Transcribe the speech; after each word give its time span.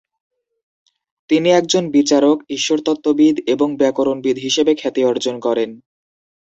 তিনি 1.29 1.49
একজন 1.51 1.83
বিচারক, 1.89 2.37
ঈশ্বরতত্ত্ববিদ 2.49 3.35
এবং 3.47 3.67
ব্যাকরণবিদ 3.75 4.37
হিসেবে 4.37 4.71
খ্যাতি 4.75 5.01
অর্জন 5.05 5.35
করেন। 5.39 5.69